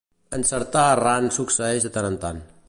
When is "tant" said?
1.99-2.09, 2.25-2.43